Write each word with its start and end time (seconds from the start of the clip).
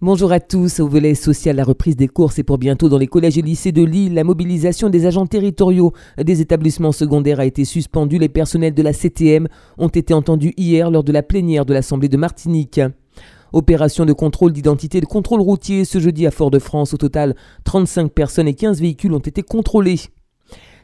Bonjour 0.00 0.30
à 0.30 0.38
tous. 0.38 0.78
Au 0.78 0.86
volet 0.86 1.16
social, 1.16 1.56
la 1.56 1.64
reprise 1.64 1.96
des 1.96 2.06
courses 2.06 2.38
et 2.38 2.44
pour 2.44 2.58
bientôt 2.58 2.88
dans 2.88 2.98
les 2.98 3.08
collèges 3.08 3.36
et 3.36 3.42
lycées 3.42 3.72
de 3.72 3.82
Lille. 3.82 4.14
La 4.14 4.22
mobilisation 4.22 4.90
des 4.90 5.06
agents 5.06 5.26
territoriaux 5.26 5.92
des 6.22 6.40
établissements 6.40 6.92
secondaires 6.92 7.40
a 7.40 7.44
été 7.44 7.64
suspendue. 7.64 8.18
Les 8.18 8.28
personnels 8.28 8.74
de 8.74 8.82
la 8.82 8.92
CTM 8.92 9.48
ont 9.76 9.88
été 9.88 10.14
entendus 10.14 10.54
hier 10.56 10.92
lors 10.92 11.02
de 11.02 11.10
la 11.10 11.24
plénière 11.24 11.66
de 11.66 11.74
l'Assemblée 11.74 12.08
de 12.08 12.16
Martinique. 12.16 12.80
Opération 13.52 14.04
de 14.04 14.12
contrôle 14.12 14.52
d'identité 14.52 14.98
et 14.98 15.00
de 15.00 15.06
contrôle 15.06 15.40
routier 15.40 15.84
ce 15.84 15.98
jeudi 15.98 16.28
à 16.28 16.30
Fort-de-France. 16.30 16.94
Au 16.94 16.96
total, 16.96 17.34
35 17.64 18.12
personnes 18.12 18.46
et 18.46 18.54
15 18.54 18.80
véhicules 18.80 19.14
ont 19.14 19.18
été 19.18 19.42
contrôlés. 19.42 19.98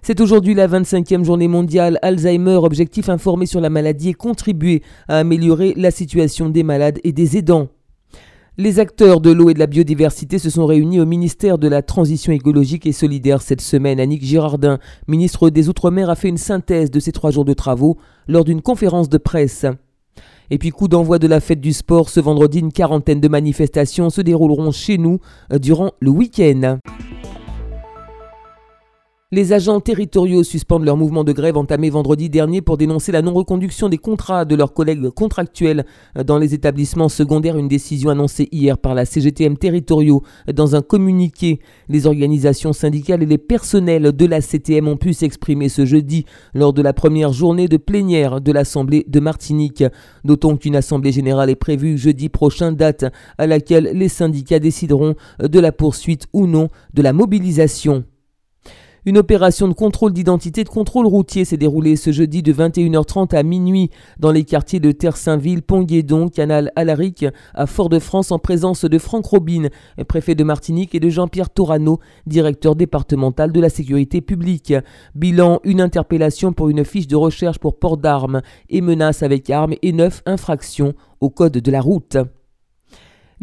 C'est 0.03 0.21
aujourd'hui 0.21 0.55
la 0.55 0.67
25e 0.67 1.23
journée 1.23 1.47
mondiale 1.47 2.01
Alzheimer, 2.03 2.57
objectif 2.57 3.09
informé 3.09 3.47
sur 3.47 3.61
la 3.61 3.71
maladie 3.71 4.09
et 4.09 4.15
contribuer 4.15 4.83
à 5.07 5.19
améliorer 5.19 5.73
la 5.77 5.93
situation 5.93 6.49
des 6.49 6.65
malades 6.65 6.99
et 7.05 7.13
des 7.13 7.37
aidants. 7.37 7.69
Les 8.57 8.79
acteurs 8.79 9.21
de 9.21 9.33
l'eau 9.33 9.51
et 9.51 9.55
de 9.55 9.59
la 9.59 9.67
biodiversité 9.67 10.39
se 10.39 10.49
sont 10.49 10.65
réunis 10.65 11.01
au 11.01 11.07
ministère 11.07 11.59
de 11.59 11.67
la 11.67 11.83
Transition 11.83 12.33
écologique 12.33 12.87
et 12.87 12.93
solidaire 12.93 13.43
cette 13.43 13.61
semaine. 13.61 13.99
Annick 13.99 14.25
Girardin, 14.25 14.79
ministre 15.09 15.51
des 15.51 15.69
Outre-mer, 15.69 16.09
a 16.09 16.15
fait 16.15 16.29
une 16.29 16.37
synthèse 16.37 16.93
de 16.93 17.01
ces 17.01 17.11
trois 17.11 17.33
jours 17.33 17.45
de 17.45 17.53
travaux 17.53 17.99
lors 18.29 18.45
d'une 18.45 18.63
conférence 18.63 19.09
de 19.09 19.19
presse. 19.19 19.67
Et 20.51 20.59
puis 20.59 20.71
coup 20.71 20.87
d'envoi 20.87 21.19
de 21.19 21.27
la 21.27 21.41
fête 21.41 21.61
du 21.61 21.73
sport, 21.73 22.09
ce 22.09 22.21
vendredi, 22.21 22.61
une 22.61 22.71
quarantaine 22.71 23.21
de 23.21 23.27
manifestations 23.27 24.09
se 24.09 24.21
dérouleront 24.21 24.71
chez 24.71 24.99
nous 24.99 25.19
durant 25.59 25.91
le 25.99 26.11
week-end. 26.11 26.79
Les 29.35 29.53
agents 29.53 29.81
territoriaux 29.81 30.45
suspendent 30.45 30.85
leur 30.85 30.97
mouvement 30.97 31.25
de 31.25 31.33
grève 31.33 31.57
entamé 31.57 31.91
vendredi 31.91 32.31
dernier 32.31 32.63
pour 32.63 32.77
dénoncer 32.77 33.11
la 33.11 33.21
non-reconduction 33.21 33.89
des 33.89 33.99
contrats 33.99 34.45
de 34.45 34.55
leurs 34.55 34.73
collègues 34.73 35.09
contractuels 35.09 35.85
dans 36.25 36.39
les 36.39 36.55
établissements 36.55 37.09
secondaires, 37.09 37.59
une 37.59 37.67
décision 37.67 38.11
annoncée 38.11 38.49
hier 38.53 38.79
par 38.79 38.95
la 38.95 39.05
CGTM 39.05 39.57
territoriaux 39.57 40.23
dans 40.55 40.77
un 40.77 40.83
communiqué. 40.83 41.59
Les 41.89 42.07
organisations 42.07 42.73
syndicales 42.73 43.25
et 43.25 43.27
les 43.27 43.39
personnels 43.39 44.13
de 44.13 44.25
la 44.25 44.41
CTM 44.41 44.87
ont 44.87 44.97
pu 44.97 45.13
s'exprimer 45.13 45.69
ce 45.69 45.85
jeudi 45.85 46.27
lors 46.55 46.73
de 46.73 46.83
la 46.83 46.93
première 46.93 47.33
journée 47.33 47.67
de 47.67 47.77
plénière 47.77 48.41
de 48.41 48.53
l'Assemblée 48.53 49.05
de 49.09 49.19
Martinique. 49.19 49.83
Notons 50.23 50.57
qu'une 50.57 50.77
Assemblée 50.77 51.11
générale 51.11 51.51
est 51.51 51.57
prévue 51.57 51.99
jeudi 51.99 52.29
prochain, 52.29 52.71
date 52.71 53.07
à 53.37 53.49
laquelle 53.49 53.91
les 53.95 54.09
syndicats 54.09 54.61
décideront 54.61 55.17
de 55.41 55.59
la 55.59 55.73
poursuite 55.73 56.29
ou 56.33 56.47
non 56.47 56.69
de 56.95 57.03
la 57.03 57.13
mobilisation. 57.13 58.05
Une 59.07 59.19
opération 59.19 59.69
de 59.69 59.75
contrôle 59.75 60.15
d'identité 60.15 60.65
de 60.65 60.71
contrôle 60.71 61.07
routier 61.07 61.45
s'est 61.45 61.59
déroulée 61.59 61.95
ce 61.95 62.11
jeudi 62.11 62.43
de 62.43 62.55
21h30 62.55 63.37
à 63.37 63.43
minuit 63.43 63.91
dans 64.19 64.31
les 64.31 64.45
quartiers 64.45 64.81
de 64.81 64.93
Terre-Saint-Ville, 64.93 65.61
Pont-Guédon, 65.61 66.31
Canal 66.31 66.73
Alaric, 66.75 67.27
à 67.53 67.67
Fort-de-France 67.67 68.33
en 68.33 68.39
présence 68.39 68.87
de 68.87 68.99
Franck 68.99 69.27
Robin, 69.27 69.69
préfet 70.09 70.35
de 70.35 70.43
Martinique, 70.43 70.95
et 70.95 71.01
de 71.01 71.11
Jean-Pierre 71.11 71.51
Torano, 71.51 72.01
directeur 72.27 72.77
départemental 72.77 73.53
de 73.53 73.61
la 73.61 73.69
sécurité 73.69 74.23
publique. 74.23 74.73
Bilan, 75.15 75.61
une 75.65 75.83
interpellation 75.83 76.55
pour 76.55 76.71
une 76.71 76.87
fiche 76.87 77.07
de 77.07 77.17
recherche 77.17 77.59
pour 77.59 77.79
port 77.79 77.99
d'armes 77.99 78.41
et 78.71 78.81
menaces 78.81 79.23
avec 79.23 79.51
armes 79.51 79.75
et 79.83 79.93
neuf 79.93 80.23
infractions 80.25 80.95
au 81.21 81.29
code 81.29 81.59
de 81.59 81.71
la 81.71 81.83
route. 81.83 82.17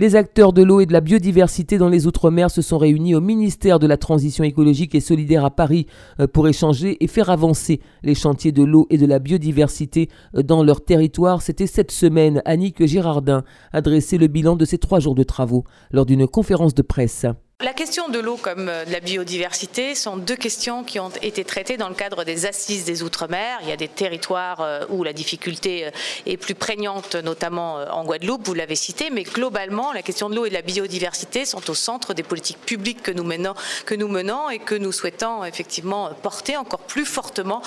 Les 0.02 0.16
acteurs 0.16 0.52
de 0.52 0.64
l'eau 0.64 0.80
et 0.80 0.88
de 0.88 0.94
la 0.94 1.00
biodiversité 1.00 1.78
dans 1.78 1.88
les 1.88 2.08
Outre-mer 2.08 2.50
se 2.50 2.64
sont 2.64 2.80
réunis 2.80 3.14
au 3.14 3.22
ministère 3.22 3.78
de 3.78 3.86
la 3.86 3.98
Transition 3.98 4.44
écologique 4.44 4.96
et 4.96 5.00
solidaire 5.00 5.46
à 5.46 5.52
Paris 5.52 5.86
euh, 6.20 6.26
pour 6.26 6.48
échanger 6.48 6.98
et 7.04 7.08
faire 7.08 7.30
avancer 7.30 7.82
les 8.02 8.16
chantiers 8.16 8.52
de 8.52 8.64
l'eau 8.64 8.88
et 8.90 8.98
de 8.98 9.06
la 9.06 9.20
biodiversité 9.20 10.10
euh, 10.36 10.42
dans 10.42 10.64
leur 10.64 10.84
territoire. 10.84 11.44
C'était 11.44 11.68
cette 11.68 11.92
semaine. 11.92 12.42
Annick 12.46 12.84
Girardin 12.84 13.44
a 13.74 13.82
dressé 13.82 14.18
le 14.18 14.26
bilan 14.26 14.56
de 14.56 14.66
ces 14.66 14.80
trois 14.80 15.00
jours 15.00 15.14
de 15.14 15.22
travaux 15.22 15.66
lors 15.92 16.08
d'une 16.08 16.26
conférence 16.26 16.74
de 16.74 16.82
presse. 16.82 17.28
La 17.64 17.74
question 17.74 18.10
de 18.10 18.18
l'eau 18.18 18.38
comme 18.38 18.70
euh, 18.70 18.86
de 18.86 18.92
la 18.92 19.00
biodiversité 19.00 19.94
sont 19.94 20.18
deux 20.18 20.36
questions 20.36 20.84
qui 20.84 21.00
ont 21.00 21.12
été 21.22 21.46
traitées 21.46 21.78
dans 21.78 21.90
le 21.90 21.94
cadre 21.94 22.24
des 22.24 22.48
assises 22.48 22.86
des 22.86 23.04
Outre-mer. 23.04 23.60
Il 23.62 23.70
y 23.70 23.72
a 23.72 23.78
des 23.78 23.88
territoires 23.88 24.62
euh, 24.62 24.84
où 24.90 25.04
la 25.04 25.14
difficulté 25.14 25.86
euh, 25.86 25.92
est 26.26 26.38
plus 26.38 26.56
prégnante, 26.56 27.14
notamment 27.14 27.76
en 27.92 28.04
Guadeloupe, 28.04 28.48
vous 28.48 28.56
l'avez 28.56 28.76
cité, 28.76 29.12
mais 29.12 29.22
globalement, 29.22 29.94
la 29.94 30.02
question 30.02 30.28
de 30.28 30.36
l'eau 30.36 30.46
et 30.48 30.50
de 30.50 30.56
la 30.56 30.64
biodiversité 30.64 31.46
sont 31.46 31.70
au 31.70 31.76
centre 31.76 32.16
des 32.16 32.24
politiques 32.24 32.62
publiques 32.66 33.04
que 33.04 33.12
nous 33.12 33.24
menons, 33.24 34.50
et 34.50 34.58
que 34.58 34.76
nous 34.76 34.92
souhaitons 34.92 35.46
effectivement 35.46 36.10
porter 36.24 36.58
encore 36.58 36.80
plus 36.80 37.06
fortement 37.06 37.62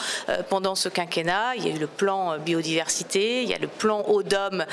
pendant 0.49 0.75
ce 0.75 0.88
quinquennat. 0.88 1.54
Il 1.56 1.66
y 1.66 1.71
a 1.71 1.75
eu 1.75 1.78
le 1.78 1.87
plan 1.87 2.38
biodiversité, 2.38 3.43
il 3.43 3.49
y 3.49 3.54
a 3.54 3.59
le 3.59 3.69
plan 3.69 4.04
Eau-Dôme 4.09 4.65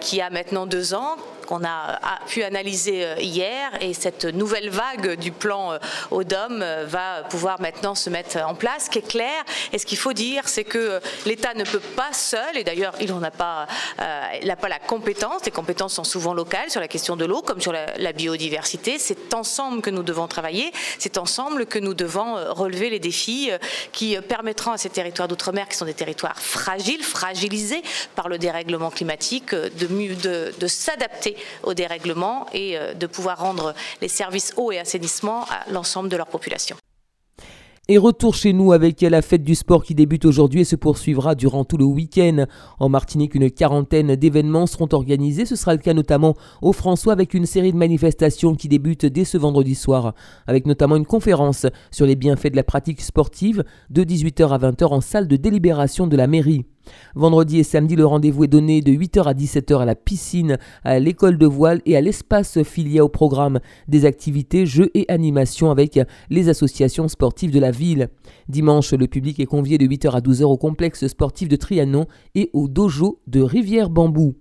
qui 0.00 0.20
a 0.20 0.30
maintenant 0.30 0.66
deux 0.66 0.94
ans, 0.94 1.16
qu'on 1.46 1.64
a, 1.64 1.98
pu 2.26 2.42
analyser 2.42 3.06
hier, 3.18 3.70
et 3.80 3.94
cette 3.94 4.24
nouvelle 4.24 4.68
vague 4.70 5.18
du 5.18 5.32
plan 5.32 5.78
au 6.10 6.22
euh, 6.62 6.84
va 6.86 7.22
pouvoir 7.28 7.60
maintenant 7.60 7.94
se 7.94 8.10
mettre 8.10 8.38
en 8.38 8.54
place. 8.54 8.86
Ce 8.86 8.90
qui 8.90 8.98
est 8.98 9.08
clair, 9.08 9.44
et 9.72 9.78
ce 9.78 9.86
qu'il 9.86 9.98
faut 9.98 10.12
dire, 10.12 10.48
c'est 10.48 10.64
que 10.64 11.00
l'État 11.24 11.54
ne 11.54 11.64
peut 11.64 11.80
pas 11.80 12.12
seul, 12.12 12.56
et 12.56 12.64
d'ailleurs 12.64 12.94
il 13.00 13.14
n'a 13.14 13.30
pas, 13.30 13.66
euh, 14.00 14.54
pas 14.60 14.68
la 14.68 14.78
compétence, 14.78 15.44
les 15.44 15.50
compétences 15.50 15.94
sont 15.94 16.04
souvent 16.04 16.34
locales 16.34 16.70
sur 16.70 16.80
la 16.80 16.88
question 16.88 17.16
de 17.16 17.24
l'eau 17.24 17.42
comme 17.42 17.60
sur 17.60 17.72
la, 17.72 18.12
biodiversité. 18.12 18.98
C'est 18.98 19.34
ensemble 19.34 19.82
que 19.82 19.90
nous 19.90 20.02
devons 20.02 20.26
travailler, 20.26 20.72
c'est 20.98 21.18
ensemble 21.18 21.66
que 21.66 21.78
nous 21.78 21.92
devons 21.92 22.36
euh, 22.36 22.52
relever 22.52 22.88
les 22.88 22.98
défis 22.98 23.50
qui 23.92 24.16
permettront 24.20 24.72
à 24.72 24.78
ces 24.78 24.88
territoires 24.88 25.28
d'outre-mer, 25.28 25.68
qui 25.68 25.76
sont 25.76 25.84
des 25.84 25.94
territoires 25.94 26.40
fragiles, 26.40 27.02
fragilisés 27.02 27.82
par 28.14 28.28
le 28.28 28.38
dérèglement 28.38 28.90
climatique, 28.90 29.54
de, 29.54 30.52
de 30.58 30.66
s'adapter 30.66 31.35
au 31.62 31.74
dérèglement 31.74 32.46
et 32.52 32.76
de 32.98 33.06
pouvoir 33.06 33.38
rendre 33.38 33.74
les 34.00 34.08
services 34.08 34.52
eau 34.56 34.72
et 34.72 34.78
assainissement 34.78 35.44
à 35.44 35.70
l'ensemble 35.70 36.08
de 36.08 36.16
leur 36.16 36.26
population. 36.26 36.76
Et 37.88 37.98
retour 37.98 38.34
chez 38.34 38.52
nous 38.52 38.72
avec 38.72 39.00
la 39.02 39.22
fête 39.22 39.44
du 39.44 39.54
sport 39.54 39.84
qui 39.84 39.94
débute 39.94 40.24
aujourd'hui 40.24 40.62
et 40.62 40.64
se 40.64 40.74
poursuivra 40.74 41.36
durant 41.36 41.64
tout 41.64 41.76
le 41.76 41.84
week-end. 41.84 42.46
En 42.80 42.88
Martinique, 42.88 43.36
une 43.36 43.48
quarantaine 43.48 44.16
d'événements 44.16 44.66
seront 44.66 44.88
organisés. 44.90 45.46
Ce 45.46 45.54
sera 45.54 45.72
le 45.72 45.78
cas 45.78 45.94
notamment 45.94 46.34
au 46.62 46.72
François 46.72 47.12
avec 47.12 47.32
une 47.32 47.46
série 47.46 47.70
de 47.70 47.76
manifestations 47.76 48.56
qui 48.56 48.66
débutent 48.66 49.06
dès 49.06 49.24
ce 49.24 49.38
vendredi 49.38 49.76
soir, 49.76 50.14
avec 50.48 50.66
notamment 50.66 50.96
une 50.96 51.06
conférence 51.06 51.66
sur 51.92 52.06
les 52.06 52.16
bienfaits 52.16 52.50
de 52.50 52.56
la 52.56 52.64
pratique 52.64 53.00
sportive 53.00 53.62
de 53.88 54.02
18h 54.02 54.48
à 54.48 54.58
20h 54.58 54.86
en 54.86 55.00
salle 55.00 55.28
de 55.28 55.36
délibération 55.36 56.08
de 56.08 56.16
la 56.16 56.26
mairie. 56.26 56.64
Vendredi 57.14 57.58
et 57.58 57.62
samedi, 57.62 57.96
le 57.96 58.06
rendez-vous 58.06 58.44
est 58.44 58.48
donné 58.48 58.80
de 58.80 58.92
8h 58.92 59.24
à 59.24 59.34
17h 59.34 59.80
à 59.80 59.84
la 59.84 59.94
piscine, 59.94 60.58
à 60.84 60.98
l'école 60.98 61.38
de 61.38 61.46
voile 61.46 61.80
et 61.86 61.96
à 61.96 62.00
l'espace 62.00 62.62
filié 62.62 63.00
au 63.00 63.08
programme 63.08 63.60
des 63.88 64.04
activités, 64.04 64.66
jeux 64.66 64.90
et 64.94 65.06
animations 65.08 65.70
avec 65.70 65.98
les 66.30 66.48
associations 66.48 67.08
sportives 67.08 67.52
de 67.52 67.60
la 67.60 67.70
ville. 67.70 68.08
Dimanche, 68.48 68.92
le 68.92 69.06
public 69.06 69.40
est 69.40 69.46
convié 69.46 69.78
de 69.78 69.86
8h 69.86 70.10
à 70.10 70.20
12h 70.20 70.44
au 70.44 70.56
complexe 70.56 71.06
sportif 71.06 71.48
de 71.48 71.56
Trianon 71.56 72.06
et 72.34 72.50
au 72.52 72.68
dojo 72.68 73.20
de 73.26 73.40
Rivière-Bambou. 73.40 74.34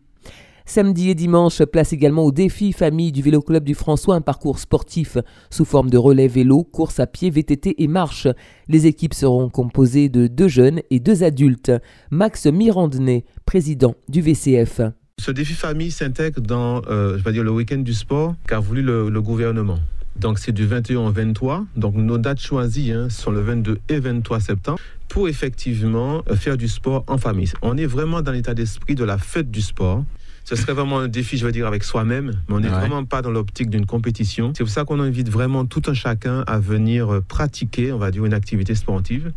Samedi 0.67 1.11
et 1.11 1.15
dimanche, 1.15 1.63
place 1.63 1.93
également 1.93 2.23
au 2.23 2.31
défi 2.31 2.73
famille 2.73 3.11
du 3.11 3.21
Vélo 3.21 3.39
Club 3.41 3.63
du 3.63 3.75
François, 3.75 4.15
un 4.15 4.21
parcours 4.21 4.57
sportif 4.57 5.19
sous 5.51 5.63
forme 5.63 5.91
de 5.91 5.97
relais 5.97 6.27
vélo, 6.27 6.63
course 6.63 6.99
à 6.99 7.05
pied, 7.05 7.29
VTT 7.29 7.75
et 7.77 7.87
marche. 7.87 8.27
Les 8.67 8.87
équipes 8.87 9.13
seront 9.13 9.49
composées 9.49 10.09
de 10.09 10.25
deux 10.25 10.47
jeunes 10.47 10.81
et 10.89 10.99
deux 10.99 11.23
adultes. 11.23 11.71
Max 12.09 12.47
Mirandenay, 12.47 13.25
président 13.45 13.93
du 14.09 14.21
VCF. 14.21 14.81
Ce 15.21 15.31
défi 15.31 15.53
famille 15.53 15.91
s'intègre 15.91 16.41
dans 16.41 16.81
euh, 16.89 17.19
je 17.19 17.23
vais 17.23 17.31
dire, 17.31 17.43
le 17.43 17.51
week-end 17.51 17.77
du 17.77 17.93
sport 17.93 18.35
qu'a 18.47 18.59
voulu 18.59 18.81
le, 18.81 19.21
gouvernement. 19.21 19.77
Donc 20.15 20.39
c'est 20.39 20.51
du 20.51 20.65
21 20.65 20.97
au 20.97 21.11
23. 21.11 21.63
Donc 21.77 21.93
nos 21.93 22.17
dates 22.17 22.39
choisies 22.39 22.91
hein, 22.91 23.09
sont 23.09 23.31
le 23.31 23.39
22 23.39 23.77
et 23.87 23.99
23 23.99 24.39
septembre 24.39 24.79
pour 25.09 25.29
effectivement 25.29 26.23
euh, 26.27 26.35
faire 26.35 26.57
du 26.57 26.67
sport 26.67 27.03
en 27.07 27.19
famille. 27.19 27.51
On 27.61 27.77
est 27.77 27.85
vraiment 27.85 28.23
dans 28.23 28.31
l'état 28.31 28.55
d'esprit 28.55 28.95
de 28.95 29.03
la 29.03 29.19
fête 29.19 29.51
du 29.51 29.61
sport 29.61 30.03
ce 30.45 30.55
serait 30.55 30.73
vraiment 30.73 30.99
un 30.99 31.07
défi, 31.07 31.37
je 31.37 31.45
veux 31.45 31.51
dire, 31.51 31.65
avec 31.65 31.83
soi-même, 31.83 32.33
mais 32.47 32.55
on 32.55 32.59
n'est 32.59 32.67
vraiment 32.67 33.03
pas 33.03 33.23
dans 33.23 33.31
l'optique 33.31 33.71
d'une 33.71 33.87
compétition. 33.87 34.53
C'est 34.55 34.63
pour 34.63 34.71
ça 34.71 34.85
qu'on 34.85 34.99
invite 34.99 35.27
vraiment 35.27 35.65
tout 35.65 35.81
un 35.87 35.95
chacun 35.95 36.43
à 36.45 36.59
venir 36.59 37.11
euh, 37.11 37.21
pratiquer, 37.27 37.91
on 37.91 37.97
va 37.97 38.11
dire, 38.11 38.25
une 38.25 38.33
activité 38.33 38.75
sportive. 38.75 39.31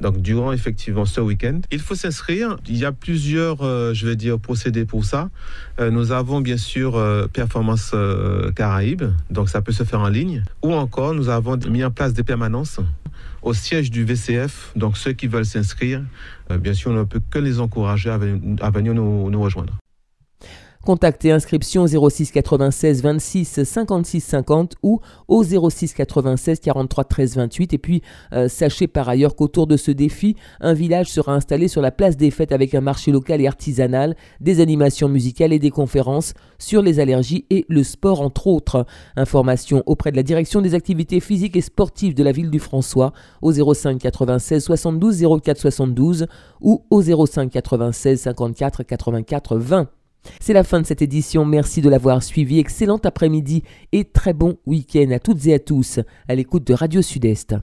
Donc, 0.00 0.22
durant 0.22 0.52
effectivement 0.52 1.04
ce 1.04 1.20
week-end, 1.20 1.60
il 1.70 1.80
faut 1.80 1.94
s'inscrire. 1.94 2.56
Il 2.66 2.78
y 2.78 2.86
a 2.86 2.92
plusieurs, 2.92 3.60
euh, 3.60 3.92
je 3.92 4.06
vais 4.06 4.16
dire, 4.16 4.38
procédés 4.38 4.86
pour 4.86 5.04
ça. 5.04 5.28
Euh, 5.78 5.90
nous 5.90 6.10
avons 6.10 6.40
bien 6.40 6.56
sûr 6.56 6.98
Performance 7.34 7.94
Caraïbes, 8.54 9.04
donc 9.30 9.50
ça 9.50 9.60
peut 9.60 9.72
se 9.72 9.84
faire 9.84 10.00
en 10.00 10.08
ligne. 10.08 10.42
Ou 10.62 10.72
encore, 10.72 11.12
nous 11.12 11.28
avons 11.28 11.58
mis 11.68 11.84
en 11.84 11.90
place 11.90 12.14
des 12.14 12.22
permanences 12.22 12.80
au 13.42 13.52
siège 13.52 13.90
du 13.90 14.04
VCF. 14.04 14.72
Donc, 14.74 14.96
ceux 14.96 15.12
qui 15.12 15.26
veulent 15.26 15.44
s'inscrire, 15.44 16.02
bien 16.50 16.72
sûr, 16.72 16.92
on 16.92 16.94
ne 16.94 17.04
peut 17.04 17.20
que 17.30 17.38
les 17.38 17.60
encourager 17.60 18.08
à, 18.08 18.16
venir 18.70 18.94
nous 18.94 19.42
rejoindre. 19.42 19.74
Contactez 20.86 21.32
inscription 21.32 21.84
06 21.84 22.30
96 22.30 23.02
26 23.02 23.64
56 23.64 24.20
50 24.20 24.74
ou 24.84 25.00
au 25.26 25.42
06 25.42 25.92
96 25.94 26.60
43 26.60 27.02
13 27.02 27.36
28. 27.38 27.72
Et 27.74 27.78
puis 27.78 28.02
euh, 28.32 28.46
sachez 28.48 28.86
par 28.86 29.08
ailleurs 29.08 29.34
qu'autour 29.34 29.66
de 29.66 29.76
ce 29.76 29.90
défi, 29.90 30.36
un 30.60 30.74
village 30.74 31.10
sera 31.10 31.34
installé 31.34 31.66
sur 31.66 31.82
la 31.82 31.90
place 31.90 32.16
des 32.16 32.30
fêtes 32.30 32.52
avec 32.52 32.72
un 32.72 32.80
marché 32.80 33.10
local 33.10 33.40
et 33.40 33.48
artisanal, 33.48 34.14
des 34.40 34.60
animations 34.60 35.08
musicales 35.08 35.52
et 35.52 35.58
des 35.58 35.70
conférences 35.70 36.34
sur 36.56 36.82
les 36.82 37.00
allergies 37.00 37.46
et 37.50 37.66
le 37.68 37.82
sport 37.82 38.20
entre 38.20 38.46
autres. 38.46 38.86
Information 39.16 39.82
auprès 39.86 40.12
de 40.12 40.16
la 40.16 40.22
direction 40.22 40.60
des 40.60 40.74
activités 40.74 41.18
physiques 41.18 41.56
et 41.56 41.62
sportives 41.62 42.14
de 42.14 42.22
la 42.22 42.30
ville 42.30 42.48
du 42.48 42.60
François 42.60 43.12
au 43.42 43.50
05 43.50 43.98
96 43.98 44.62
72 44.62 45.26
04 45.42 45.58
72 45.58 46.26
ou 46.60 46.84
au 46.90 47.02
05 47.02 47.50
96 47.50 48.20
54 48.20 48.84
84 48.84 49.56
20. 49.56 49.88
C'est 50.40 50.52
la 50.52 50.64
fin 50.64 50.80
de 50.80 50.86
cette 50.86 51.02
édition, 51.02 51.44
merci 51.44 51.80
de 51.80 51.88
l'avoir 51.88 52.22
suivi, 52.22 52.58
excellent 52.58 53.00
après-midi 53.02 53.62
et 53.92 54.04
très 54.04 54.32
bon 54.32 54.58
week-end 54.66 55.10
à 55.10 55.18
toutes 55.18 55.46
et 55.46 55.54
à 55.54 55.58
tous. 55.58 56.00
À 56.28 56.34
l'écoute 56.34 56.66
de 56.66 56.74
Radio 56.74 57.02
Sud-Est. 57.02 57.54